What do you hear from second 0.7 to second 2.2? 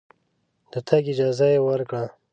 د تګ اجازه یې ورکړه.